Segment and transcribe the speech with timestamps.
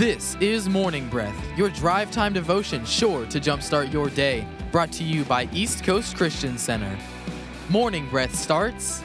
[0.00, 4.46] This is Morning Breath, your drive time devotion sure to jumpstart your day.
[4.72, 6.98] Brought to you by East Coast Christian Center.
[7.68, 9.02] Morning Breath starts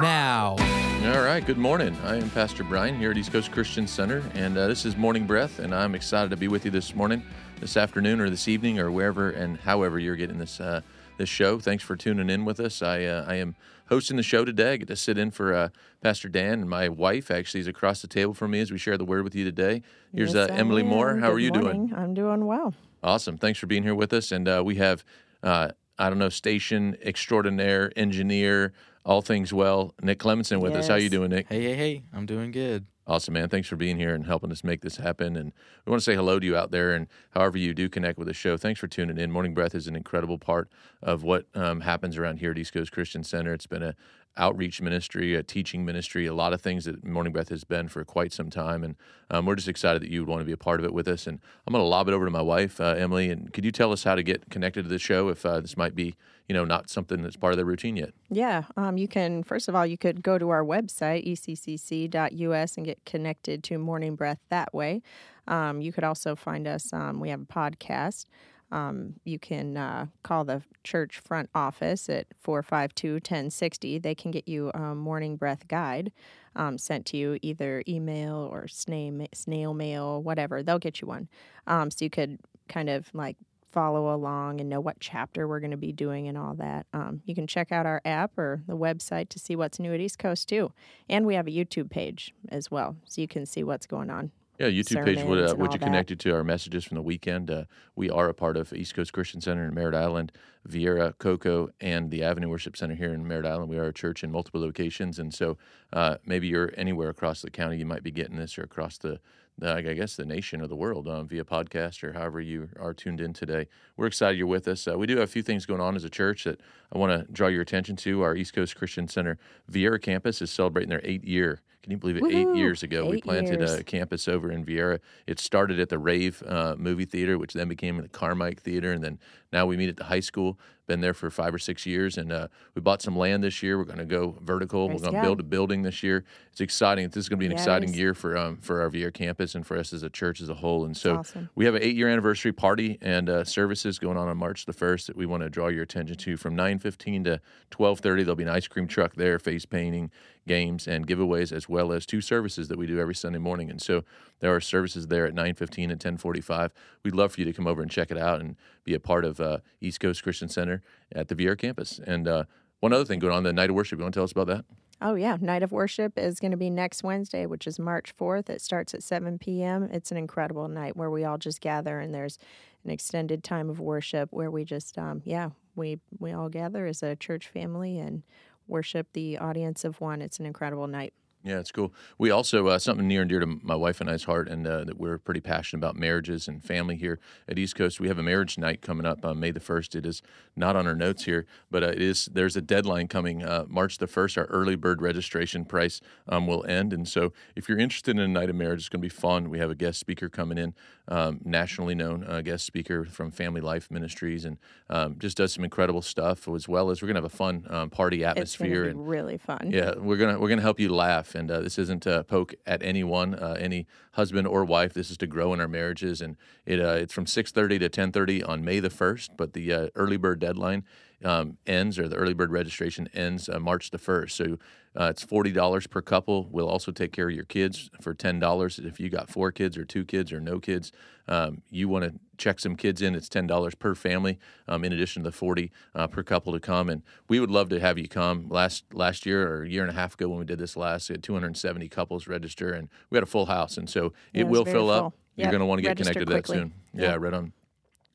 [0.00, 0.56] now.
[1.04, 1.94] All right, good morning.
[2.02, 5.26] I am Pastor Brian here at East Coast Christian Center, and uh, this is Morning
[5.26, 7.22] Breath, and I'm excited to be with you this morning,
[7.60, 10.80] this afternoon, or this evening, or wherever and however you're getting this uh,
[11.16, 11.58] this show.
[11.58, 12.82] Thanks for tuning in with us.
[12.82, 13.54] I uh, I am
[13.88, 14.72] hosting the show today.
[14.74, 15.68] I get to sit in for uh,
[16.00, 18.96] Pastor Dan, and my wife actually is across the table from me as we share
[18.98, 19.82] the word with you today.
[20.14, 20.88] Here's Yes, uh, Emily am.
[20.88, 21.16] Moore.
[21.18, 21.86] How Good are you morning.
[21.88, 21.98] doing?
[21.98, 22.74] I'm doing well.
[23.02, 23.36] Awesome.
[23.36, 24.30] Thanks for being here with us.
[24.32, 25.04] And uh, we have,
[25.42, 28.72] uh, I don't know, station extraordinaire, engineer,
[29.04, 30.86] all things well, Nick Clemenson with us.
[30.88, 31.48] How you doing, Nick?
[31.48, 32.86] Hey, hey, hey, I'm doing good.
[33.12, 33.50] Awesome, man.
[33.50, 35.36] Thanks for being here and helping us make this happen.
[35.36, 35.52] And
[35.84, 36.94] we want to say hello to you out there.
[36.94, 39.30] And however you do connect with the show, thanks for tuning in.
[39.30, 40.70] Morning Breath is an incredible part
[41.02, 43.52] of what um, happens around here at East Coast Christian Center.
[43.52, 43.94] It's been a
[44.36, 48.04] outreach ministry, a teaching ministry, a lot of things that Morning Breath has been for
[48.04, 48.82] quite some time.
[48.82, 48.96] And
[49.30, 51.08] um, we're just excited that you would want to be a part of it with
[51.08, 51.26] us.
[51.26, 53.30] And I'm going to lob it over to my wife, uh, Emily.
[53.30, 55.76] And could you tell us how to get connected to the show if uh, this
[55.76, 56.14] might be,
[56.48, 58.12] you know, not something that's part of their routine yet?
[58.30, 62.86] Yeah, um, you can, first of all, you could go to our website, eccc.us, and
[62.86, 65.02] get connected to Morning Breath that way.
[65.48, 68.26] Um, you could also find us, um, we have a podcast.
[68.72, 73.98] Um, you can uh, call the church front office at 452 1060.
[73.98, 76.10] They can get you a Morning Breath guide
[76.56, 80.62] um, sent to you, either email or snail, mail, whatever.
[80.62, 81.28] They'll get you one.
[81.66, 83.36] Um, so you could kind of like
[83.70, 86.86] follow along and know what chapter we're going to be doing and all that.
[86.92, 90.00] Um, you can check out our app or the website to see what's new at
[90.00, 90.72] East Coast too.
[91.08, 94.30] And we have a YouTube page as well, so you can see what's going on.
[94.62, 95.84] Yeah, YouTube page would uh, would you that.
[95.86, 97.50] connect you to our messages from the weekend?
[97.50, 97.64] Uh,
[97.96, 100.30] we are a part of East Coast Christian Center in Merritt Island,
[100.68, 103.68] Viera, Cocoa, and the Avenue Worship Center here in Merritt Island.
[103.68, 105.58] We are a church in multiple locations, and so
[105.92, 109.18] uh, maybe you're anywhere across the county, you might be getting this, or across the,
[109.58, 112.94] the I guess the nation or the world um, via podcast or however you are
[112.94, 113.66] tuned in today.
[113.96, 114.86] We're excited you're with us.
[114.86, 116.60] Uh, we do have a few things going on as a church that
[116.92, 118.22] I want to draw your attention to.
[118.22, 121.62] Our East Coast Christian Center Viera campus is celebrating their eight year.
[121.82, 122.24] Can you believe it?
[122.26, 123.74] Eight years ago, we planted years.
[123.74, 125.00] a campus over in Viera.
[125.26, 129.02] It started at the Rave uh, movie theater, which then became the Carmike Theater, and
[129.02, 129.18] then
[129.52, 130.58] now we meet at the high school.
[130.88, 133.78] Been there for five or six years, and uh, we bought some land this year.
[133.78, 134.88] We're going to go vertical.
[134.88, 136.24] Praise We're going to build a building this year.
[136.50, 137.08] It's exciting.
[137.08, 139.54] This is going to be an Yeah, exciting year for um, for our Viera campus
[139.54, 140.84] and for us as a church as a whole.
[140.84, 141.48] And so awesome.
[141.54, 144.72] we have an eight year anniversary party and uh, services going on on March the
[144.72, 148.24] first that we want to draw your attention to from nine fifteen to twelve thirty.
[148.24, 150.10] There'll be an ice cream truck there, face painting,
[150.46, 153.70] games, and giveaways, as well as two services that we do every Sunday morning.
[153.70, 154.04] And so
[154.40, 156.72] there are services there at nine fifteen and ten forty five.
[157.04, 159.24] We'd love for you to come over and check it out and be a part
[159.24, 160.82] of uh, East Coast Christian Center
[161.12, 162.00] at the Viera campus.
[162.04, 162.44] And uh,
[162.80, 163.98] one other thing going on, the night of worship.
[163.98, 164.64] You want to tell us about that?
[165.04, 165.36] Oh, yeah.
[165.40, 168.48] Night of Worship is going to be next Wednesday, which is March 4th.
[168.48, 169.88] It starts at 7 p.m.
[169.92, 172.38] It's an incredible night where we all just gather and there's
[172.84, 177.02] an extended time of worship where we just, um, yeah, we, we all gather as
[177.02, 178.22] a church family and
[178.72, 180.20] worship the audience of one.
[180.20, 181.14] It's an incredible night.
[181.44, 181.92] Yeah, it's cool.
[182.18, 184.84] We also uh, something near and dear to my wife and I's heart, and uh,
[184.84, 187.98] that we're pretty passionate about marriages and family here at East Coast.
[187.98, 189.96] We have a marriage night coming up on May the first.
[189.96, 190.22] It is
[190.54, 192.26] not on our notes here, but uh, it is.
[192.26, 194.38] There's a deadline coming uh, March the first.
[194.38, 198.28] Our early bird registration price um, will end, and so if you're interested in a
[198.28, 199.50] night of marriage, it's going to be fun.
[199.50, 200.74] We have a guest speaker coming in,
[201.08, 204.58] um, nationally known uh, guest speaker from Family Life Ministries, and
[204.90, 207.66] um, just does some incredible stuff as well as we're going to have a fun
[207.68, 209.70] um, party atmosphere to be and really fun.
[209.72, 212.82] yeah, we're gonna we're gonna help you laugh, and uh, this isn't to poke at
[212.82, 214.92] anyone, uh, any husband or wife.
[214.92, 217.88] This is to grow in our marriages, and it uh, it's from six thirty to
[217.88, 219.36] ten thirty on May the first.
[219.36, 220.84] But the uh, early bird deadline
[221.24, 224.36] um, ends, or the early bird registration ends uh, March the first.
[224.36, 224.58] So
[224.98, 226.48] uh, it's forty dollars per couple.
[226.50, 229.76] We'll also take care of your kids for ten dollars if you got four kids
[229.76, 230.92] or two kids or no kids.
[231.28, 234.92] Um, you want to check some kids in, it's ten dollars per family, um, in
[234.92, 236.88] addition to the forty uh, per couple to come.
[236.90, 238.48] And we would love to have you come.
[238.48, 241.08] Last last year or a year and a half ago when we did this last,
[241.08, 243.76] we had two hundred and seventy couples register, and we had a full house.
[243.76, 245.02] And so it it will fill up.
[245.02, 245.14] full.
[245.34, 246.58] You're going to want to get Register connected to that quickly.
[246.58, 246.72] soon.
[246.92, 247.52] Yeah, right on.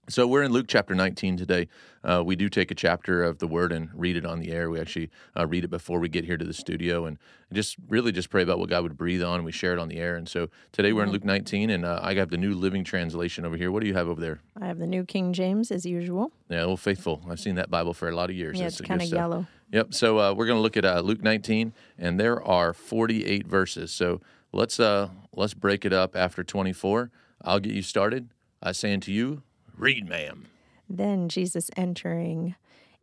[0.09, 1.67] So we're in Luke chapter 19 today.
[2.01, 4.69] Uh, we do take a chapter of the Word and read it on the air.
[4.69, 7.17] We actually uh, read it before we get here to the studio, and
[7.51, 9.35] just really just pray about what God would breathe on.
[9.35, 10.15] And we share it on the air.
[10.15, 13.45] And so today we're in Luke 19, and uh, I have the New Living Translation
[13.45, 13.69] over here.
[13.69, 14.39] What do you have over there?
[14.61, 16.31] I have the New King James as usual.
[16.47, 17.21] Yeah, Old Faithful.
[17.29, 18.57] I've seen that Bible for a lot of years.
[18.57, 19.45] Yeah, That's it's kind of yellow.
[19.73, 19.93] Yep.
[19.93, 23.91] So uh, we're going to look at uh, Luke 19, and there are 48 verses.
[23.91, 24.21] So
[24.53, 27.11] let's uh, let's break it up after 24.
[27.41, 28.29] I'll get you started.
[28.63, 29.43] I say unto you,
[29.77, 30.47] read, ma'am.
[30.89, 32.55] Then Jesus entering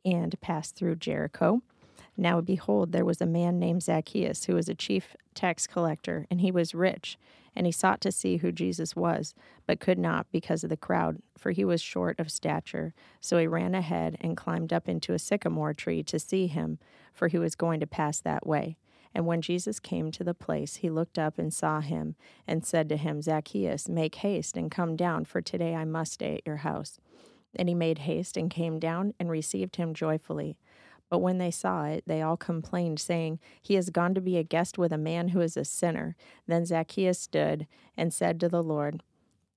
[0.05, 1.63] and passed through Jericho.
[2.17, 6.41] Now behold, there was a man named Zacchaeus who was a chief tax collector, and
[6.41, 7.19] he was rich.
[7.57, 9.33] And he sought to see who Jesus was,
[9.67, 12.95] but could not because of the crowd, for he was short of stature.
[13.21, 16.79] So he ran ahead and climbed up into a sycamore tree to see him,
[17.13, 18.77] for he was going to pass that way.
[19.15, 22.17] And when Jesus came to the place, he looked up and saw him,
[22.49, 26.37] and said to him, Zacchaeus, make haste and come down, for today I must stay
[26.37, 26.99] at your house.
[27.55, 30.57] And he made haste and came down and received him joyfully.
[31.09, 34.43] But when they saw it, they all complained, saying, He has gone to be a
[34.43, 36.17] guest with a man who is a sinner.
[36.49, 39.03] Then Zacchaeus stood and said to the Lord,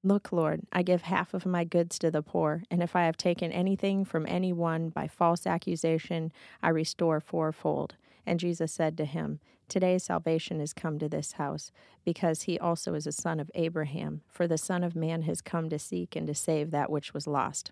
[0.04, 3.18] Look, Lord, I give half of my goods to the poor, and if I have
[3.18, 6.32] taken anything from any one by false accusation,
[6.62, 7.96] I restore fourfold.
[8.28, 9.40] And Jesus said to him,
[9.70, 11.72] Today salvation is come to this house,
[12.04, 15.70] because he also is a son of Abraham, for the Son of Man has come
[15.70, 17.72] to seek and to save that which was lost.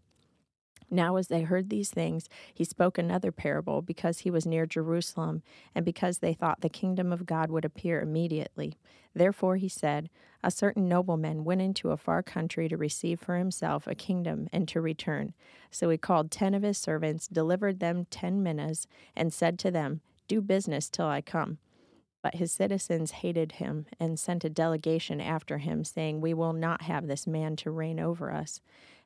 [0.90, 5.44] Now, as they heard these things, he spoke another parable because he was near Jerusalem,
[5.74, 8.78] and because they thought the kingdom of God would appear immediately.
[9.14, 10.10] Therefore he said,
[10.42, 14.70] A certain nobleman went into a far country to receive for himself a kingdom and
[14.70, 15.34] to return.
[15.70, 18.88] So he called ten of his servants, delivered them ten minas,
[19.18, 21.60] and said to them, Do business till I come.
[22.22, 26.82] But his citizens hated him and sent a delegation after him, saying, We will not
[26.84, 28.62] have this man to reign over us.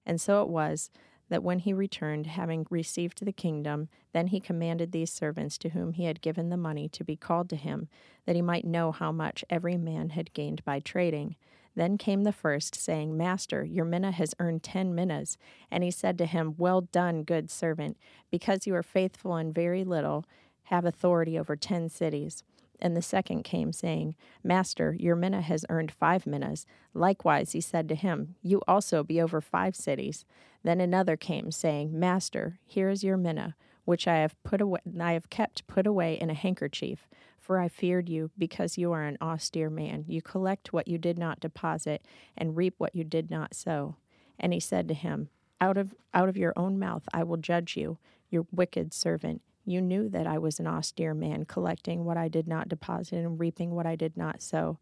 [0.06, 0.90] And so it was
[1.30, 5.94] that when he returned, having received the kingdom, then he commanded these servants to whom
[5.94, 7.88] he had given the money to be called to him,
[8.26, 11.36] that he might know how much every man had gained by trading.
[11.76, 15.38] Then came the first, saying, Master, your mina has earned ten minas.
[15.70, 17.98] And he said to him, Well done, good servant,
[18.32, 20.26] because you are faithful in very little,
[20.70, 22.44] have authority over ten cities.
[22.80, 26.66] And the second came, saying, Master, your mina has earned five minas.
[26.94, 30.26] Likewise, he said to him, You also be over five cities.
[30.64, 35.14] Then another came, saying, Master, here is your mina, which I have put away, I
[35.14, 37.08] have kept put away in a handkerchief.
[37.40, 40.06] For I feared you, because you are an austere man.
[40.08, 42.06] You collect what you did not deposit,
[42.38, 43.96] and reap what you did not sow.
[44.40, 45.30] And he said to him,
[45.60, 47.98] Out of out of your own mouth I will judge you,
[48.30, 49.42] your wicked servant.
[49.66, 53.40] You knew that I was an austere man, collecting what I did not deposit and
[53.40, 54.80] reaping what I did not sow.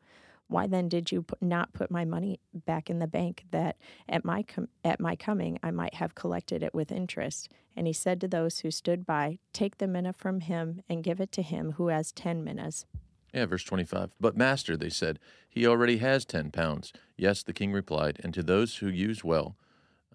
[0.47, 3.75] Why then did you not put my money back in the bank that
[4.07, 7.49] at my com- at my coming I might have collected it with interest?
[7.75, 11.19] And he said to those who stood by, Take the mina from him and give
[11.19, 12.85] it to him who has ten minas.
[13.33, 14.11] Yeah, verse 25.
[14.19, 15.19] But master, they said,
[15.49, 16.93] he already has 10 pounds.
[17.17, 19.57] Yes, the king replied, and to those who use well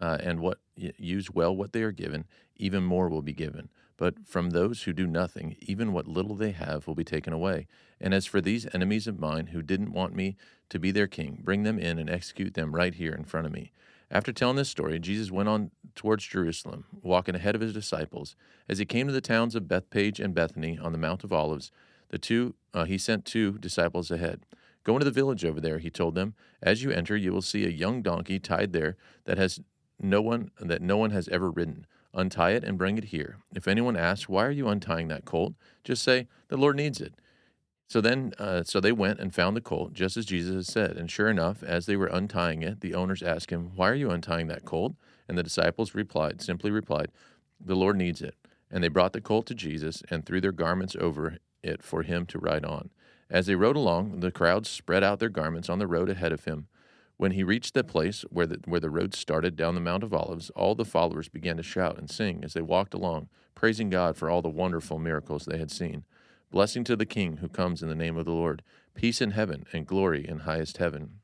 [0.00, 2.26] uh, and what use well what they are given,
[2.56, 3.68] even more will be given.
[4.02, 7.68] But from those who do nothing, even what little they have will be taken away.
[8.00, 10.34] And as for these enemies of mine who didn't want me
[10.70, 13.52] to be their king, bring them in and execute them right here in front of
[13.52, 13.70] me.
[14.10, 18.34] After telling this story, Jesus went on towards Jerusalem, walking ahead of his disciples.
[18.68, 21.70] As he came to the towns of Bethphage and Bethany on the Mount of Olives,
[22.08, 24.40] the two uh, he sent two disciples ahead.
[24.82, 26.34] Go into the village over there, he told them.
[26.60, 28.96] As you enter, you will see a young donkey tied there
[29.26, 29.60] that has
[30.00, 31.86] no one that no one has ever ridden.
[32.14, 33.38] Untie it and bring it here.
[33.54, 35.54] If anyone asks, Why are you untying that colt?
[35.84, 37.14] just say, The Lord needs it.
[37.88, 40.96] So then, uh, so they went and found the colt, just as Jesus had said.
[40.96, 44.10] And sure enough, as they were untying it, the owners asked him, Why are you
[44.10, 44.94] untying that colt?
[45.28, 47.10] And the disciples replied, simply replied,
[47.60, 48.34] The Lord needs it.
[48.70, 52.24] And they brought the colt to Jesus and threw their garments over it for him
[52.26, 52.90] to ride on.
[53.28, 56.44] As they rode along, the crowd spread out their garments on the road ahead of
[56.44, 56.68] him.
[57.16, 60.12] When he reached the place where the, where the road started down the Mount of
[60.12, 64.16] Olives, all the followers began to shout and sing as they walked along, praising God
[64.16, 66.04] for all the wonderful miracles they had seen.
[66.50, 68.62] Blessing to the King who comes in the name of the Lord,
[68.94, 71.20] peace in heaven and glory in highest heaven.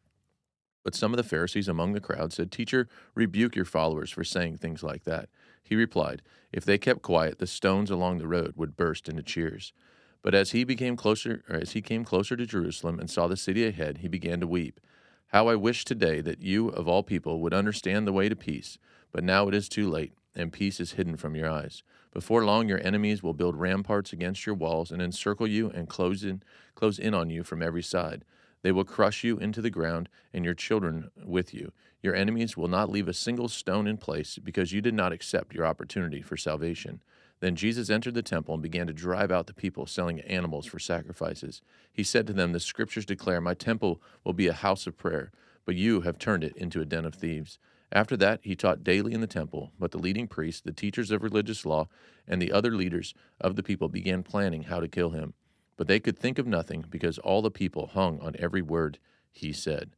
[0.85, 4.57] But some of the Pharisees among the crowd said, Teacher, rebuke your followers for saying
[4.57, 5.29] things like that.
[5.63, 9.75] He replied, If they kept quiet, the stones along the road would burst into cheers.
[10.23, 13.67] But as he became closer, as he came closer to Jerusalem and saw the city
[13.67, 14.81] ahead, he began to weep.
[15.29, 18.79] How I wish today that you, of all people, would understand the way to peace,
[19.13, 21.83] but now it is too late, and peace is hidden from your eyes.
[22.15, 26.25] Before long, your enemies will build ramparts against your walls and encircle you and close
[26.25, 26.43] in,
[26.75, 28.25] close in on you from every side.
[28.63, 31.73] They will crush you into the ground, and your children with you.
[32.03, 35.55] Your enemies will not leave a single stone in place because you did not accept
[35.55, 37.01] your opportunity for salvation.
[37.41, 40.79] Then Jesus entered the temple and began to drive out the people selling animals for
[40.79, 41.63] sacrifices.
[41.93, 45.31] He said to them, The scriptures declare, My temple will be a house of prayer,
[45.65, 47.59] but you have turned it into a den of thieves.
[47.93, 51.23] After that, he taught daily in the temple, but the leading priests, the teachers of
[51.23, 51.89] religious law,
[52.27, 55.35] and the other leaders of the people began planning how to kill him.
[55.77, 58.99] But they could think of nothing because all the people hung on every word
[59.31, 59.91] he said.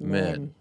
[0.00, 0.34] Amen.
[0.34, 0.54] Amen.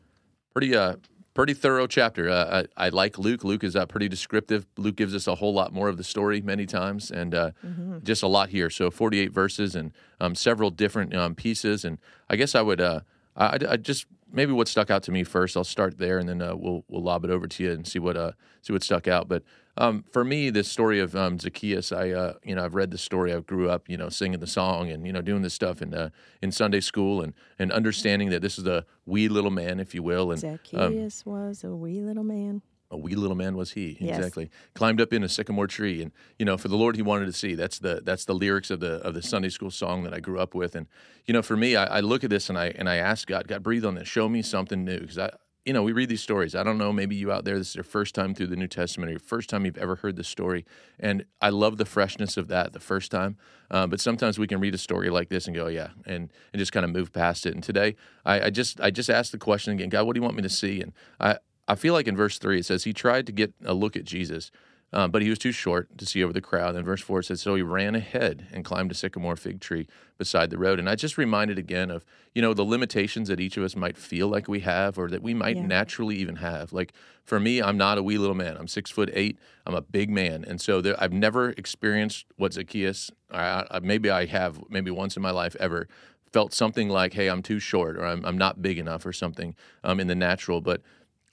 [0.51, 0.97] Pretty uh
[1.33, 2.29] pretty thorough chapter.
[2.29, 3.43] Uh, I, I, like Luke.
[3.43, 4.65] Luke is uh, pretty descriptive.
[4.77, 7.99] Luke gives us a whole lot more of the story many times, and uh, mm-hmm.
[8.03, 8.69] just a lot here.
[8.69, 11.85] So 48 verses and um, several different um, pieces.
[11.85, 11.97] And
[12.29, 13.01] I guess I would, uh,
[13.35, 15.57] I, I, just maybe what stuck out to me first.
[15.57, 17.99] I'll start there, and then uh, we'll we'll lob it over to you and see
[17.99, 19.27] what uh, see what stuck out.
[19.27, 19.43] But
[19.75, 22.97] um, for me, this story of um, Zacchaeus, I uh, you know I've read the
[22.97, 23.33] story.
[23.33, 25.93] I grew up you know singing the song and you know doing this stuff in
[25.93, 26.09] uh,
[26.41, 30.03] in Sunday school and and understanding that this is a wee little man, if you
[30.03, 30.31] will.
[30.31, 32.61] And um, Zacchaeus um, was a wee little man.
[32.91, 34.17] A wee little man was he yes.
[34.17, 37.25] exactly climbed up in a sycamore tree and you know for the Lord he wanted
[37.25, 40.13] to see that's the that's the lyrics of the of the Sunday school song that
[40.13, 40.85] I grew up with and
[41.25, 43.47] you know for me I, I look at this and I and I ask God
[43.47, 45.31] God breathe on this show me something new because I
[45.65, 46.55] you know, we read these stories.
[46.55, 48.67] I don't know, maybe you out there, this is your first time through the New
[48.67, 50.65] Testament or your first time you've ever heard the story.
[50.99, 53.37] And I love the freshness of that the first time.
[53.71, 56.59] Uh, but sometimes we can read a story like this and go, yeah, and, and
[56.59, 57.53] just kind of move past it.
[57.53, 60.23] And today, I, I just I just asked the question again, God, what do you
[60.23, 60.81] want me to see?
[60.81, 63.73] And I, I feel like in verse three, it says, He tried to get a
[63.73, 64.51] look at Jesus.
[64.93, 66.75] Um, but he was too short to see over the crowd.
[66.75, 69.87] And verse 4 says, So he ran ahead and climbed a sycamore fig tree
[70.19, 70.77] beside the road.
[70.77, 73.97] And I just reminded again of, you know, the limitations that each of us might
[73.97, 75.65] feel like we have or that we might yeah.
[75.65, 76.71] naturally even have.
[76.71, 78.55] Like for me, I'm not a wee little man.
[78.55, 79.39] I'm six foot eight.
[79.65, 80.45] I'm a big man.
[80.47, 85.17] And so there, I've never experienced what Zacchaeus, I, I, maybe I have, maybe once
[85.17, 85.87] in my life ever,
[86.31, 89.55] felt something like, hey, I'm too short or I'm, I'm not big enough or something
[89.83, 90.61] um, in the natural.
[90.61, 90.81] But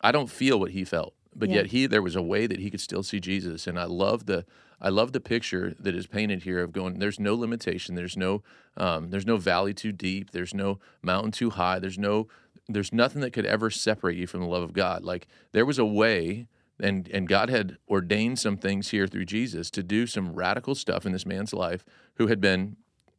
[0.01, 1.57] I don't feel what he felt but yeah.
[1.57, 3.67] yet he there was a way that he could still see Jesus.
[3.67, 4.45] And I love the
[4.81, 7.95] I love the picture that is painted here of going there's no limitation.
[7.95, 8.43] There's no
[8.77, 10.31] um, there's no valley too deep.
[10.31, 11.79] There's no mountain too high.
[11.79, 12.29] There's no
[12.69, 15.05] there's nothing that could ever separate you from the love of God.
[15.05, 16.47] Like there was a way
[16.81, 21.05] and and God had ordained some things here through Jesus to do some radical stuff
[21.05, 21.85] in this man's life
[22.15, 22.77] who had been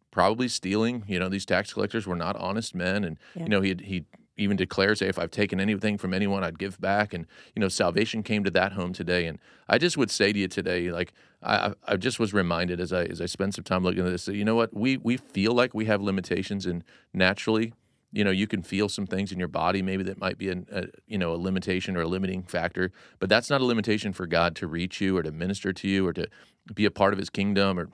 [0.09, 3.03] probably stealing you know these tax collectors were not honest men.
[3.03, 3.43] And yeah.
[3.43, 4.05] you know he he
[4.41, 7.13] even declares, hey, if I've taken anything from anyone, I'd give back.
[7.13, 9.25] And, you know, salvation came to that home today.
[9.27, 12.91] And I just would say to you today, like, I, I just was reminded as
[12.91, 15.17] I, as I spent some time looking at this, that, you know what, we, we
[15.17, 16.83] feel like we have limitations and
[17.13, 17.73] naturally,
[18.11, 20.57] you know, you can feel some things in your body maybe that might be a,
[20.71, 24.27] a you know, a limitation or a limiting factor, but that's not a limitation for
[24.27, 26.27] God to reach you or to minister to you or to
[26.73, 27.89] be a part of his kingdom or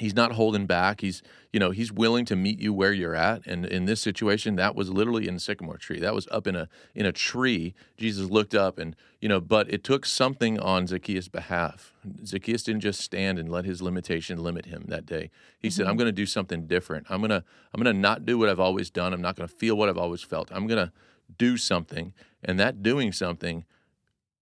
[0.00, 1.00] he's not holding back.
[1.00, 3.46] He's you know he's willing to meet you where you're at.
[3.46, 6.00] And in this situation that was literally in a sycamore tree.
[6.00, 7.74] That was up in a in a tree.
[7.96, 11.92] Jesus looked up and you know but it took something on zacchaeus behalf.
[12.24, 15.30] Zacchaeus didn't just stand and let his limitation limit him that day.
[15.58, 15.76] He mm-hmm.
[15.76, 17.06] said i'm going to do something different.
[17.10, 19.12] I'm going to i'm going to not do what i've always done.
[19.12, 20.50] I'm not going to feel what i've always felt.
[20.52, 20.92] I'm going to
[21.38, 22.12] do something.
[22.42, 23.64] And that doing something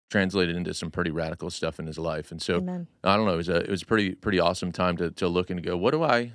[0.09, 2.31] translated into some pretty radical stuff in his life.
[2.31, 2.87] And so Amen.
[3.05, 5.29] I don't know, it was a it was a pretty pretty awesome time to to
[5.29, 6.33] look and go, what do I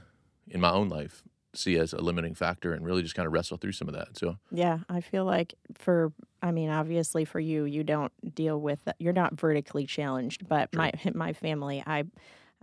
[0.47, 1.23] in my own life
[1.55, 4.17] see as a limiting factor and really just kind of wrestle through some of that.
[4.17, 6.11] So Yeah, I feel like for
[6.41, 10.91] I mean, obviously for you, you don't deal with you're not vertically challenged, but my
[11.13, 12.05] my family, I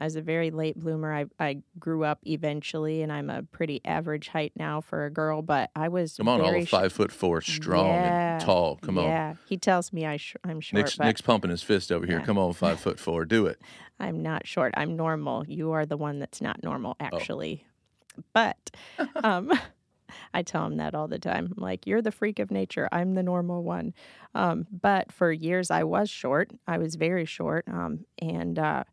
[0.00, 1.14] I was a very late bloomer.
[1.14, 5.42] I, I grew up eventually, and I'm a pretty average height now for a girl.
[5.42, 8.76] But I was come on, all five foot four, strong yeah, and tall.
[8.76, 9.02] Come yeah.
[9.02, 9.08] on.
[9.08, 10.78] Yeah, he tells me I sh- I'm short.
[10.78, 12.18] Nick's, but, Nick's pumping his fist over here.
[12.18, 12.24] Yeah.
[12.24, 13.60] Come on, five foot four, do it.
[14.00, 14.72] I'm not short.
[14.78, 15.44] I'm normal.
[15.46, 17.04] You are the one that's not normal, oh.
[17.04, 17.64] actually.
[18.18, 18.22] Oh.
[18.32, 18.70] But
[19.22, 19.52] um,
[20.34, 21.52] I tell him that all the time.
[21.56, 22.88] I'm like, you're the freak of nature.
[22.90, 23.94] I'm the normal one.
[24.34, 26.50] Um, but for years, I was short.
[26.66, 27.64] I was very short.
[27.68, 28.84] Um, and uh,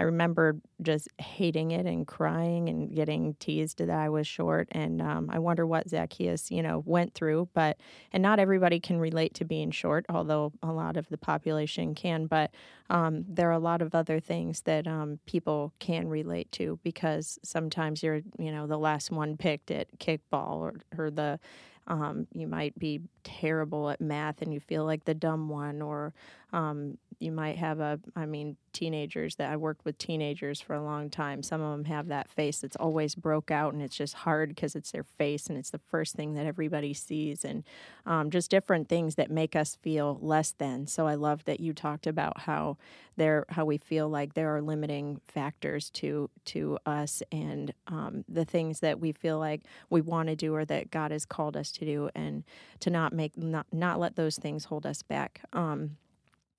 [0.00, 4.66] I remember just hating it and crying and getting teased that I was short.
[4.72, 7.50] And um, I wonder what Zacchaeus, you know, went through.
[7.52, 7.76] But
[8.10, 12.24] and not everybody can relate to being short, although a lot of the population can.
[12.24, 12.50] But
[12.88, 17.38] um, there are a lot of other things that um, people can relate to because
[17.44, 21.38] sometimes you're, you know, the last one picked at kickball or, or the
[21.86, 26.14] um, you might be terrible at math and you feel like the dumb one, or
[26.52, 30.82] um, you might have a, I mean, teenagers that I worked with teenagers for a
[30.82, 31.42] long time.
[31.42, 34.74] Some of them have that face that's always broke out and it's just hard because
[34.74, 37.64] it's their face and it's the first thing that everybody sees, and
[38.06, 40.86] um, just different things that make us feel less than.
[40.86, 42.78] So I love that you talked about how
[43.16, 48.44] there, how we feel like there are limiting factors to to us and um, the
[48.44, 51.70] things that we feel like we want to do or that God has called us
[51.72, 52.44] to do, and
[52.80, 55.42] to not make not not let those things hold us back.
[55.52, 55.96] Um,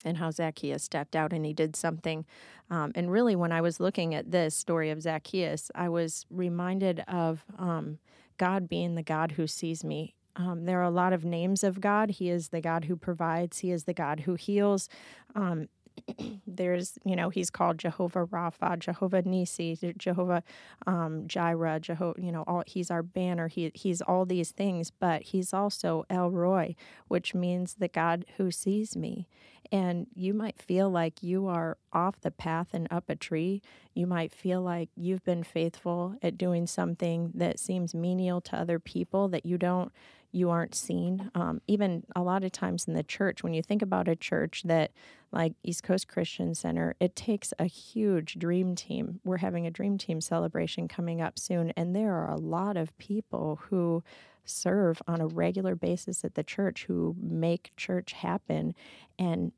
[0.04, 2.24] and how Zacchaeus stepped out and he did something.
[2.70, 7.00] Um, and really, when I was looking at this story of Zacchaeus, I was reminded
[7.08, 7.98] of um,
[8.38, 10.14] God being the God who sees me.
[10.36, 12.10] Um, there are a lot of names of God.
[12.10, 14.88] He is the God who provides, He is the God who heals.
[16.46, 20.42] There's, you know, he's called Jehovah Rapha, Jehovah Nisi, Jehovah
[20.86, 23.48] um, Jireh, Jehovah, you know, all, he's our banner.
[23.48, 26.74] He, he's all these things, but he's also El Roi,
[27.08, 29.28] which means the God who sees me.
[29.70, 33.62] And you might feel like you are off the path and up a tree.
[33.94, 38.78] You might feel like you've been faithful at doing something that seems menial to other
[38.78, 39.90] people that you don't
[40.32, 41.30] you aren't seen.
[41.34, 44.62] Um, even a lot of times in the church, when you think about a church
[44.64, 44.90] that
[45.30, 49.20] like East Coast Christian Center, it takes a huge dream team.
[49.24, 52.96] We're having a dream team celebration coming up soon, and there are a lot of
[52.98, 54.02] people who
[54.44, 58.74] serve on a regular basis at the church who make church happen.
[59.18, 59.52] And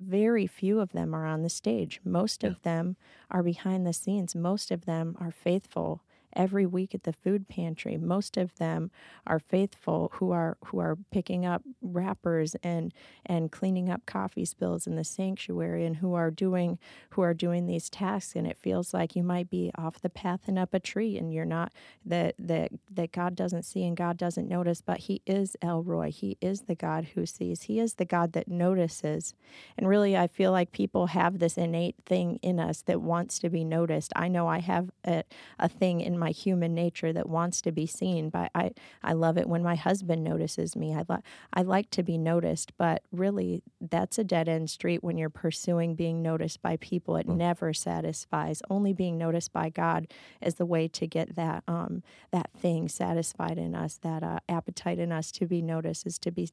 [0.00, 2.00] very few of them are on the stage.
[2.04, 2.50] Most yeah.
[2.50, 2.96] of them
[3.30, 4.34] are behind the scenes.
[4.34, 6.02] Most of them are faithful
[6.36, 7.96] every week at the food pantry.
[7.96, 8.90] Most of them
[9.26, 12.92] are faithful who are who are picking up wrappers and
[13.24, 16.78] and cleaning up coffee spills in the sanctuary and who are doing
[17.10, 20.42] who are doing these tasks and it feels like you might be off the path
[20.46, 21.72] and up a tree and you're not
[22.04, 26.10] that that that God doesn't see and God doesn't notice but he is El Roi.
[26.10, 27.62] He is the God who sees.
[27.62, 29.34] He is the God that notices.
[29.76, 33.50] And really I feel like people have this innate thing in us that wants to
[33.50, 34.12] be noticed.
[34.14, 35.24] I know I have a,
[35.58, 38.30] a thing in my my human nature that wants to be seen.
[38.30, 40.92] But I, I love it when my husband notices me.
[40.92, 41.22] I, li-
[41.54, 45.94] I like to be noticed, but really, that's a dead end street when you're pursuing
[45.94, 47.14] being noticed by people.
[47.16, 47.36] It mm.
[47.36, 48.60] never satisfies.
[48.68, 50.08] Only being noticed by God
[50.42, 52.02] is the way to get that um,
[52.32, 56.32] that thing satisfied in us, that uh, appetite in us to be noticed is to
[56.32, 56.48] be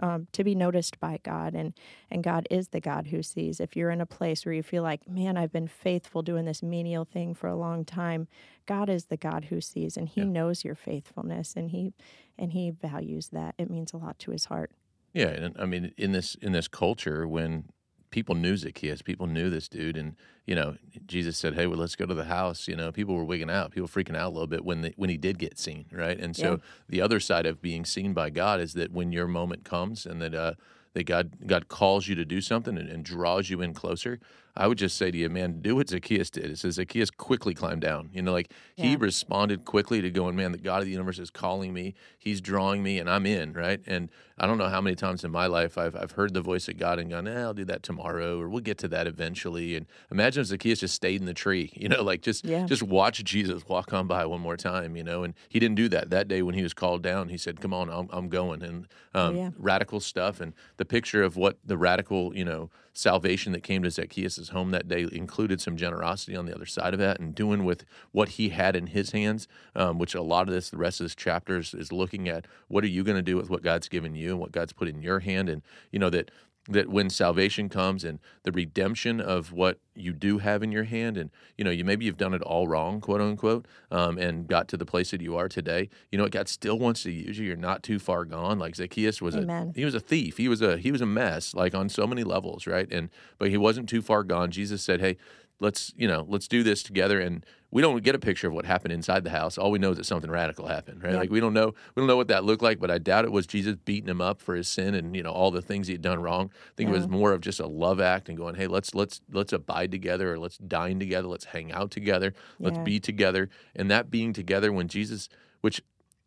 [0.00, 1.74] um, to be noticed by God, and
[2.10, 3.60] and God is the God who sees.
[3.60, 6.62] If you're in a place where you feel like, man, I've been faithful doing this
[6.62, 8.28] menial thing for a long time,
[8.66, 10.28] God is the God who sees, and He yeah.
[10.28, 11.92] knows your faithfulness, and He
[12.38, 13.54] and He values that.
[13.58, 14.72] It means a lot to His heart.
[15.12, 17.66] Yeah, and I mean, in this in this culture, when
[18.14, 19.02] people knew Zacchaeus.
[19.02, 20.14] People knew this dude, and
[20.46, 23.24] you know, Jesus said, "Hey, well, let's go to the house." You know, people were
[23.24, 25.86] wigging out, people freaking out a little bit when the, when he did get seen,
[25.90, 26.18] right?
[26.18, 26.56] And so yeah.
[26.88, 30.22] the other side of being seen by God is that when your moment comes, and
[30.22, 30.54] that uh,
[30.92, 34.20] that God God calls you to do something and, and, draws you in closer,
[34.56, 36.44] I would just say to you, man, do what Zacchaeus did.
[36.44, 38.10] It says Zacchaeus quickly climbed down.
[38.12, 38.86] You know, like yeah.
[38.86, 41.94] he responded quickly to going, man, the God of the universe is calling me.
[42.18, 43.80] He's drawing me, and I'm in, right?
[43.86, 46.68] And I don't know how many times in my life I've I've heard the voice
[46.68, 49.74] of God and gone, eh, I'll do that tomorrow, or we'll get to that eventually.
[49.74, 52.64] And imagine if Zacchaeus just stayed in the tree, you know, like just yeah.
[52.64, 55.24] just watch Jesus walk on by one more time, you know.
[55.24, 57.28] And he didn't do that that day when he was called down.
[57.28, 59.50] He said, "Come on, I'm, I'm going." And um, yeah.
[59.58, 63.90] radical stuff and the picture of what the radical, you know salvation that came to
[63.90, 67.64] Zacchaeus' home that day included some generosity on the other side of that and doing
[67.64, 71.00] with what he had in his hands, um, which a lot of this, the rest
[71.00, 73.62] of this chapter is, is looking at what are you going to do with what
[73.62, 75.48] God's given you and what God's put in your hand.
[75.48, 76.30] And, you know, that
[76.68, 81.16] that when salvation comes and the redemption of what you do have in your hand
[81.16, 84.66] and you know you maybe you've done it all wrong quote unquote um, and got
[84.66, 87.46] to the place that you are today you know god still wants to use you.
[87.46, 88.58] You're not too far gone.
[88.58, 89.72] Like zacchaeus was Amen.
[89.74, 90.38] a he was a thief.
[90.38, 92.90] He was a he was a mess like on so many levels right?
[92.90, 94.50] And but he wasn't too far gone.
[94.50, 95.16] Jesus said hey
[95.60, 97.20] let's you know let's do this together.
[97.20, 99.58] And we don't get a picture of what happened inside the house.
[99.58, 101.12] All we know is that something radical happened right?
[101.14, 103.32] Like we don't know we don't know what that looked like but i doubt it
[103.32, 105.94] was jesus beating him up for his sin and you know all the things he
[105.94, 106.50] had done wrong.
[106.54, 106.94] I think yeah.
[106.94, 109.90] it was more of just a love act and going hey let's let's let's abide
[109.90, 113.50] together or let's dine together let's hang out together let's be together.
[113.74, 115.28] And that being together when jesus
[115.60, 115.82] which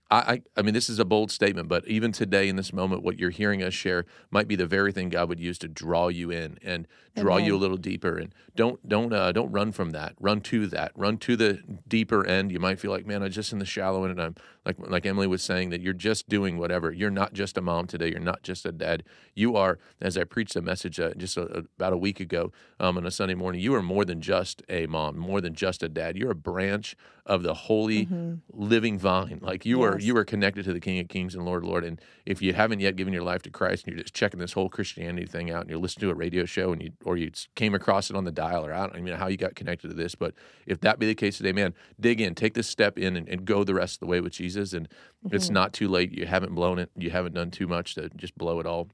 [0.10, 3.20] I, I mean, this is a bold statement, but even today in this moment, what
[3.20, 6.32] you're hearing us share might be the very thing God would use to draw you
[6.32, 7.46] in and draw Amen.
[7.46, 8.18] you a little deeper.
[8.18, 10.14] And don't don't uh, don't run from that.
[10.20, 10.94] Run to that.
[10.96, 12.52] Run to the deeper end.
[12.52, 14.12] You might feel like, man, I'm just in the shallow end.
[14.12, 16.92] And I'm like like Emily was saying that you're just doing whatever.
[16.92, 18.10] You're not just a mom today.
[18.10, 19.04] You're not just a dad.
[19.36, 22.98] You are, as I preached a message uh, just a, about a week ago um,
[22.98, 23.60] on a Sunday morning.
[23.60, 25.18] You are more than just a mom.
[25.18, 26.18] More than just a dad.
[26.18, 28.36] You're a branch of the holy mm-hmm.
[28.50, 29.40] living vine.
[29.42, 29.94] Like you yes.
[29.94, 31.84] are you are connected to the King of Kings and Lord Lord.
[31.84, 34.54] And if you haven't yet given your life to Christ and you're just checking this
[34.54, 37.32] whole Christianity thing out and you're listening to a radio show and you or you
[37.56, 39.90] came across it on the dial or I don't even know how you got connected
[39.90, 40.34] to this, but
[40.66, 43.46] if that be the case today, man, dig in, take this step in and, and
[43.46, 44.74] go the rest of the way with Jesus.
[44.74, 45.36] And mm-hmm.
[45.36, 46.12] it's not too late.
[46.12, 46.90] You haven't blown it.
[46.96, 48.90] You haven't done too much to just blow it all.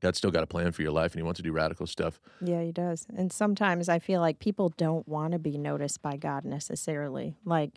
[0.00, 2.20] God's still got a plan for your life and he wants to do radical stuff.
[2.42, 3.06] Yeah, he does.
[3.16, 7.36] And sometimes I feel like people don't want to be noticed by God necessarily.
[7.46, 7.70] Like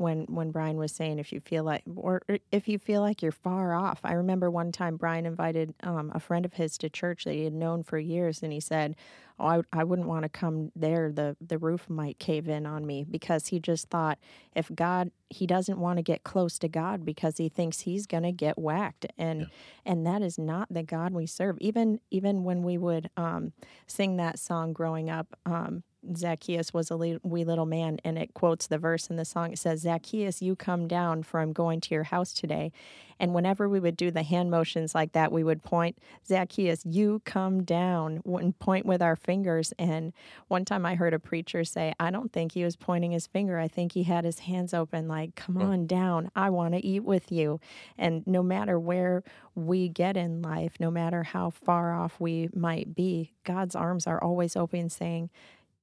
[0.00, 3.30] when when Brian was saying if you feel like or if you feel like you're
[3.32, 4.00] far off.
[4.02, 7.44] I remember one time Brian invited um, a friend of his to church that he
[7.44, 8.96] had known for years, and he said,
[9.38, 11.12] "Oh, I, I wouldn't want to come there.
[11.12, 14.18] the The roof might cave in on me." Because he just thought
[14.56, 18.22] if God, he doesn't want to get close to God because he thinks he's going
[18.24, 19.46] to get whacked, and Yeah.
[19.84, 21.58] and that is not the God we serve.
[21.60, 23.52] Even even when we would um,
[23.86, 25.38] sing that song growing up.
[25.44, 25.82] Um,
[26.16, 29.52] Zacchaeus was a wee little man, and it quotes the verse in the song.
[29.52, 32.72] It says, Zacchaeus, you come down, for I'm going to your house today.
[33.18, 37.20] And whenever we would do the hand motions like that, we would point, Zacchaeus, you
[37.26, 39.74] come down, and point with our fingers.
[39.78, 40.14] And
[40.48, 43.58] one time I heard a preacher say, I don't think he was pointing his finger.
[43.58, 46.30] I think he had his hands open, like, come on down.
[46.34, 47.60] I want to eat with you.
[47.98, 49.22] And no matter where
[49.54, 54.22] we get in life, no matter how far off we might be, God's arms are
[54.22, 55.28] always open, saying,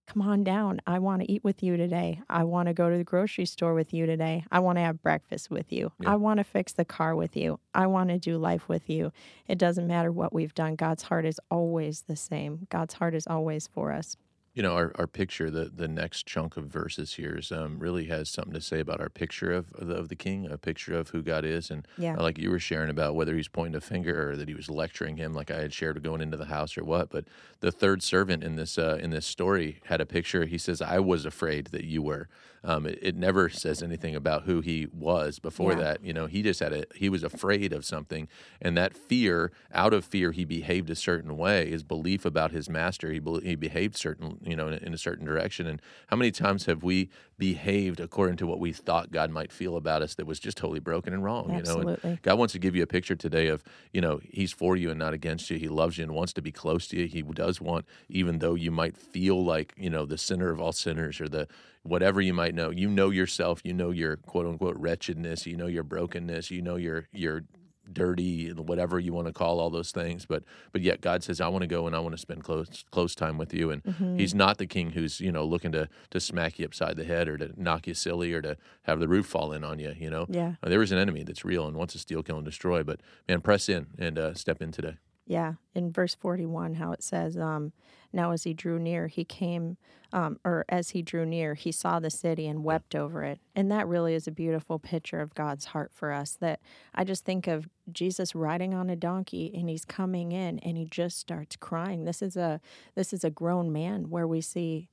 [0.08, 0.80] Come on down.
[0.88, 2.22] I want to eat with you today.
[2.30, 4.46] I want to go to the grocery store with you today.
[4.50, 5.92] I want to have breakfast with you.
[6.00, 6.14] Yeah.
[6.14, 7.60] I want to fix the car with you.
[7.74, 9.12] I want to do life with you.
[9.50, 10.76] It doesn't matter what we've done.
[10.76, 12.68] God's heart is always the same.
[12.70, 14.16] God's heart is always for us.
[14.58, 18.06] You know, our, our picture, the, the next chunk of verses here is um, really
[18.06, 20.98] has something to say about our picture of, of, the, of the king, a picture
[20.98, 21.70] of who God is.
[21.70, 22.16] And Yeah.
[22.18, 24.68] uh, like you were sharing about whether he's pointing a finger or that he was
[24.68, 27.12] lecturing him, like I had shared going into the house or what.
[27.12, 27.26] But
[27.60, 30.46] the third servant in this uh, in this story had a picture.
[30.46, 32.28] He says, I was afraid that you were.
[32.64, 35.80] Um, it, it never says anything about who he was before Yeah.
[35.80, 36.04] that.
[36.04, 38.28] You know, he just had a, he was afraid of something.
[38.60, 41.70] And that fear, out of fear, he behaved a certain way.
[41.70, 44.98] His belief about his master, he, bel- he behaved certain, you know, in, in a
[44.98, 45.68] certain direction.
[45.68, 49.76] And how many times have we behaved according to what we thought God might feel
[49.76, 51.54] about us that was just totally broken and wrong?
[51.54, 54.52] You know, and God wants to give you a picture today of, you know, He's
[54.52, 55.58] for you and not against you.
[55.58, 57.08] He loves you and wants to be close to you.
[57.08, 60.72] He does want, even though you might feel like, you know, the sinner of all
[60.72, 61.48] sinners or the
[61.84, 65.68] whatever you might know, you know yourself, you know your quote unquote wretchedness, you know
[65.68, 67.44] your brokenness, you know your your
[67.92, 70.26] dirty, whatever you want to call all those things.
[70.26, 72.84] But but yet God says, I want to go and I want to spend close
[72.92, 73.72] close time with you.
[73.72, 74.18] And Mm-hmm.
[74.18, 77.28] He's not the king who's you know looking to to smack you upside the head
[77.28, 79.94] or to knock you silly or to have the roof fall in on you.
[79.98, 80.56] You know, Yeah.
[80.62, 82.84] Uh, there is an enemy that's real and wants to steal, kill, and destroy.
[82.84, 84.98] But man, press in and uh, step in today.
[85.28, 87.74] Yeah, in verse 41, how it says, um,
[88.14, 89.76] Now as he drew near, he came,
[90.14, 93.42] um, or as he drew near, he saw the city and wept over it.
[93.54, 96.38] And that really is a beautiful picture of God's heart for us.
[96.40, 96.62] That
[96.96, 100.86] I just think of Jesus riding on a donkey and he's coming in and he
[100.86, 102.06] just starts crying.
[102.06, 102.62] This is a
[102.96, 104.88] this is a grown man where we see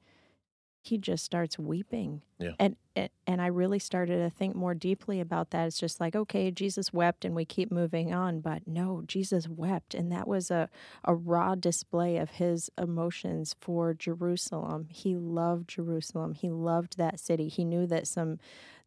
[0.85, 2.21] he just starts weeping.
[2.39, 2.53] Yeah.
[2.59, 5.67] And and- and I really started to think more deeply about that.
[5.67, 9.95] It's just like, okay, Jesus wept and we keep moving on, but no, Jesus wept
[9.95, 10.69] and that was a
[11.05, 14.87] a raw display of his emotions for Jerusalem.
[14.91, 16.35] He loved Jerusalem.
[16.35, 17.49] He loved that city.
[17.49, 18.39] He knew that some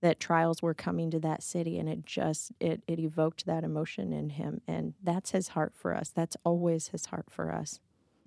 [0.01, 4.13] that trials were coming to that city and it just it it evoked that emotion
[4.13, 6.11] in him and that's his heart for us.
[6.11, 7.79] That's always his heart for us.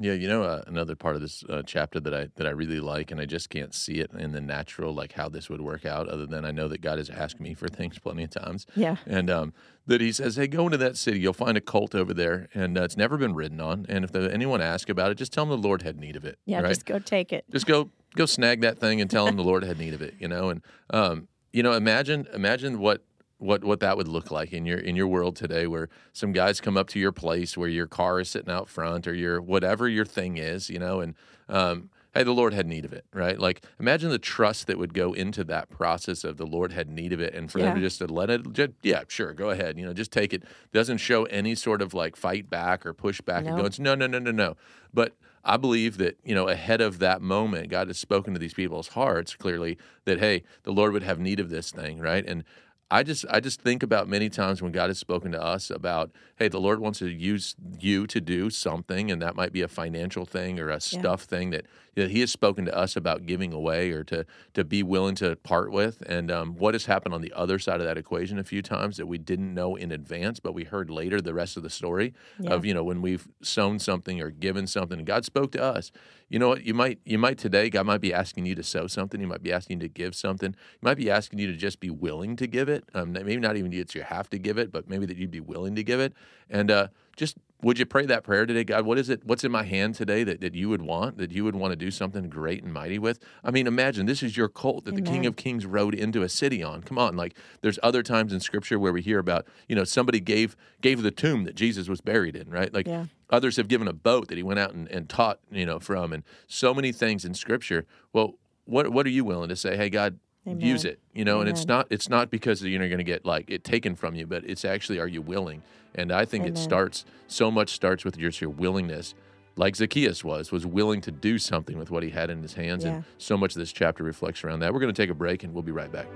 [0.02, 2.80] Yeah, you know, uh, another part of this uh, chapter that I that I really
[2.80, 5.84] like, and I just can't see it in the natural, like how this would work
[5.84, 6.08] out.
[6.08, 8.96] Other than I know that God has asked me for things plenty of times, Yeah.
[9.06, 9.52] and um,
[9.86, 11.20] that He says, "Hey, go into that city.
[11.20, 13.84] You'll find a cult over there, and uh, it's never been ridden on.
[13.90, 16.24] And if the, anyone asks about it, just tell them the Lord had need of
[16.24, 16.38] it.
[16.46, 16.70] Yeah, right?
[16.70, 17.44] just go take it.
[17.52, 20.14] just go go snag that thing and tell them the Lord had need of it.
[20.18, 23.02] You know, and um, you know, imagine imagine what
[23.40, 26.60] what what that would look like in your in your world today, where some guys
[26.60, 29.88] come up to your place where your car is sitting out front or your whatever
[29.88, 31.14] your thing is, you know, and
[31.48, 33.38] um, hey, the Lord had need of it, right?
[33.38, 37.12] Like imagine the trust that would go into that process of the Lord had need
[37.12, 39.78] of it, and for them to just to let it, just, yeah, sure, go ahead,
[39.78, 40.42] you know, just take it.
[40.72, 43.62] Doesn't show any sort of like fight back or push back and No.
[43.62, 44.56] go, no, no, no, no, no.
[44.92, 48.52] But I believe that, you know, ahead of that moment, God has spoken to these
[48.54, 52.24] people's hearts clearly that, hey, the Lord would have need of this thing, right?
[52.26, 52.44] And
[52.90, 56.10] I just I just think about many times when God has spoken to us about,
[56.36, 59.68] hey, the Lord wants to use you to do something, and that might be a
[59.68, 63.52] financial thing or a stuff thing that, that He has spoken to us about giving
[63.52, 64.24] away or to
[64.54, 66.02] to be willing to part with.
[66.02, 68.96] And um, what has happened on the other side of that equation a few times
[68.96, 72.14] that we didn't know in advance, but we heard later the rest of the story
[72.38, 72.50] Yeah.
[72.50, 75.90] of you know when we've sown something or given something, and God spoke to us.
[76.28, 76.64] You know what?
[76.64, 79.18] You might you might today God might be asking you to sow something.
[79.20, 80.52] He might be asking you to give something.
[80.52, 82.84] He might be asking you to just be willing to give it.
[82.94, 85.40] Um, maybe not even that you have to give it, but maybe that you'd be
[85.40, 86.12] willing to give it.
[86.48, 88.86] And uh, just would you pray that prayer today, God?
[88.86, 89.24] What is it?
[89.24, 91.76] What's in my hand today that, that you would want, that you would want to
[91.76, 93.18] do something great and mighty with?
[93.44, 96.28] I mean, imagine this is your colt that the King of Kings rode into a
[96.28, 96.82] city on.
[96.82, 100.20] Come on, like there's other times in Scripture where we hear about, you know, somebody
[100.20, 102.72] gave gave the tomb that Jesus was buried in, right?
[102.72, 103.06] Like Yeah.
[103.28, 106.12] others have given a boat that he went out and, and taught, you know, from,
[106.12, 107.84] and so many things in Scripture.
[108.12, 109.76] Well, what what are you willing to say?
[109.76, 110.60] Hey, God, Amen.
[110.60, 113.50] use it you know and it's not it's not because you're going to get like
[113.50, 115.62] it taken from you but it's actually are you willing
[115.94, 119.14] and i think it starts so much starts with just your willingness
[119.56, 122.84] like zacchaeus was was willing to do something with what he had in his hands
[122.84, 122.94] Yeah.
[122.94, 125.44] and so much of this chapter reflects around that we're going to take a break
[125.44, 126.06] and we'll be right back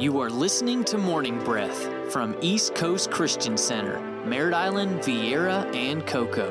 [0.00, 6.04] You are listening to Morning Breath from East Coast Christian Center, Merritt Island, Viera, and
[6.04, 6.50] Cocoa.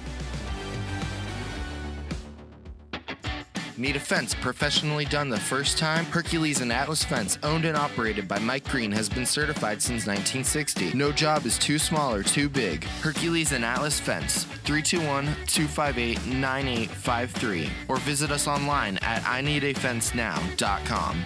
[3.81, 6.05] Need a fence professionally done the first time?
[6.05, 10.93] Hercules and Atlas Fence, owned and operated by Mike Green, has been certified since 1960.
[10.93, 12.83] No job is too small or too big.
[13.01, 21.25] Hercules and Atlas Fence, 321 258 9853, or visit us online at IneedAFenceNow.com.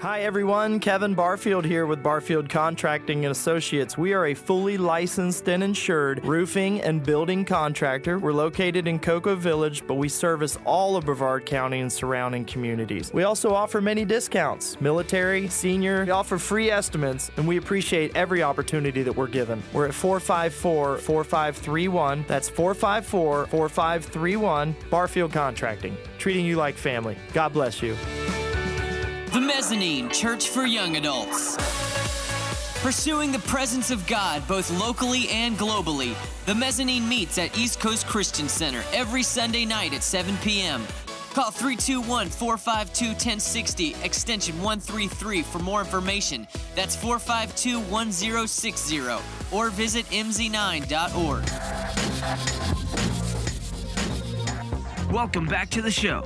[0.00, 3.96] Hi everyone, Kevin Barfield here with Barfield Contracting and Associates.
[3.96, 8.18] We are a fully licensed and insured roofing and building contractor.
[8.18, 13.10] We're located in Cocoa Village, but we service all of Brevard County and surrounding communities.
[13.14, 16.04] We also offer many discounts, military, senior.
[16.04, 19.62] We offer free estimates, and we appreciate every opportunity that we're given.
[19.72, 22.26] We're at 454 4531.
[22.28, 24.76] That's 454 4531.
[24.90, 27.16] Barfield Contracting, treating you like family.
[27.32, 27.96] God bless you.
[29.32, 31.56] The Mezzanine Church for Young Adults.
[32.80, 36.14] Pursuing the presence of God both locally and globally,
[36.46, 40.86] the Mezzanine meets at East Coast Christian Center every Sunday night at 7 p.m.
[41.34, 46.46] Call 321 452 1060, extension 133 for more information.
[46.74, 49.00] That's 452 1060,
[49.50, 51.44] or visit mz9.org.
[55.12, 56.22] Welcome back to the show.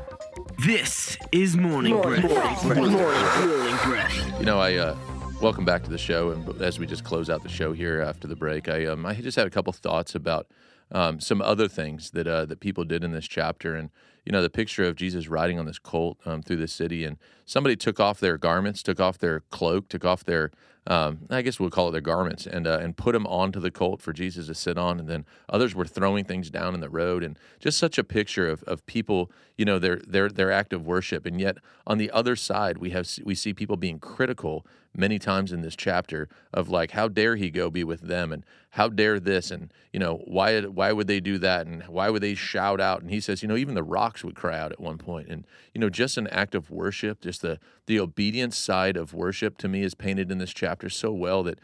[0.67, 2.23] This is Morning Breath.
[2.65, 4.39] Morning Breath.
[4.39, 4.97] You know, I uh,
[5.41, 8.29] welcome back to the show, and as we just close out the show here after
[8.29, 10.49] the break, I um, I just had a couple thoughts about
[10.93, 13.89] um, some other things that uh, that people did in this chapter, and
[14.27, 17.17] you know, the picture of Jesus riding on this colt um, through the city, and
[17.47, 20.51] somebody took off their garments, took off their cloak, took off their
[20.91, 23.71] um, I guess we'll call it their garments, and uh, and put them onto the
[23.71, 26.91] colt for Jesus to sit on, and then others were throwing things down in the
[26.91, 30.73] road, and just such a picture of, of people, you know, their their their act
[30.73, 34.67] of worship, and yet on the other side we have we see people being critical
[34.93, 38.45] many times in this chapter of like how dare he go be with them, and
[38.71, 42.23] how dare this, and you know why why would they do that, and why would
[42.23, 44.81] they shout out, and he says, you know, even the rocks would cry out at
[44.81, 48.97] one point, and you know just an act of worship, just the the obedience side
[48.97, 51.59] of worship to me is painted in this chapter so well that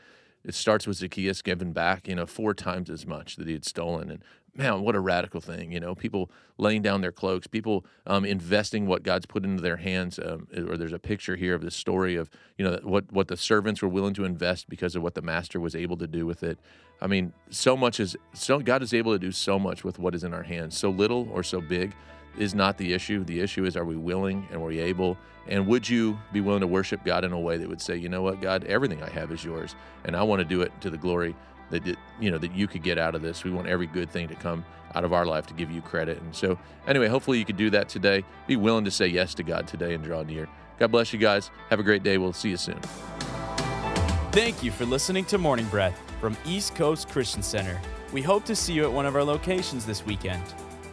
[0.45, 3.65] it starts with Zacchaeus giving back, you know, four times as much that he had
[3.65, 4.11] stolen.
[4.11, 8.25] And man, what a radical thing, you know, people laying down their cloaks, people um,
[8.25, 10.19] investing what God's put into their hands.
[10.19, 13.37] Um, or there's a picture here of the story of, you know, what, what the
[13.37, 16.43] servants were willing to invest because of what the master was able to do with
[16.43, 16.59] it.
[17.01, 20.13] I mean, so much is, so God is able to do so much with what
[20.17, 20.77] is in our hands.
[20.77, 21.95] So little or so big
[22.39, 23.25] is not the issue.
[23.25, 25.17] The issue is, are we willing and are we able?
[25.49, 28.09] And would you be willing to worship God in a way that would say, you
[28.09, 30.91] know what, God, everything I have is yours, and I want to do it to
[30.91, 31.35] the glory
[31.71, 33.45] that it, you know that you could get out of this.
[33.45, 36.21] We want every good thing to come out of our life to give you credit.
[36.21, 38.25] And so, anyway, hopefully you could do that today.
[38.47, 40.49] Be willing to say yes to God today and draw near.
[40.79, 41.51] God bless you guys.
[41.71, 42.19] Have a great day.
[42.19, 42.81] We'll see you soon.
[44.33, 47.81] Thank you for listening to Morning Breath from East Coast Christian Center.
[48.13, 50.43] We hope to see you at one of our locations this weekend.